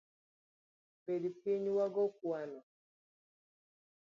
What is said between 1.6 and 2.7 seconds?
wago kwano.